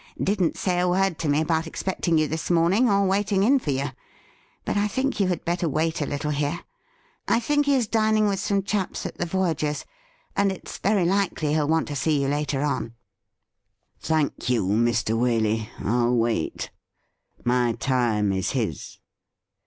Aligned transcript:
Didn't 0.19 0.57
say 0.57 0.79
a 0.79 0.89
word 0.89 1.19
to 1.19 1.29
me 1.29 1.41
about 1.41 1.67
expecting 1.67 2.17
you 2.17 2.27
this 2.27 2.49
morning, 2.49 2.89
or 2.89 3.05
waiting 3.05 3.43
in 3.43 3.59
for 3.59 3.69
you; 3.69 3.89
but 4.65 4.75
I 4.75 4.87
think 4.87 5.19
you 5.19 5.27
had 5.27 5.45
better 5.45 5.69
wait 5.69 6.01
a 6.01 6.07
little 6.07 6.31
here. 6.31 6.61
I 7.27 7.39
think 7.39 7.67
he 7.67 7.75
is 7.75 7.85
dining 7.85 8.27
with 8.27 8.39
some 8.39 8.63
chaps 8.63 9.05
at 9.05 9.19
the 9.19 9.27
Voyagers', 9.27 9.85
and 10.35 10.51
it's 10.51 10.79
very 10.79 11.05
likely 11.05 11.49
he'll 11.53 11.67
want 11.67 11.87
to 11.89 11.95
see 11.95 12.19
you 12.19 12.29
later 12.29 12.63
on.'' 12.63 12.95
Thank 14.01 14.49
you, 14.49 14.65
Mr. 14.69 15.15
Waley, 15.15 15.69
I'll 15.77 16.15
wait. 16.15 16.71
My 17.43 17.73
time 17.73 18.31
is 18.31 18.53
his.' 18.53 18.97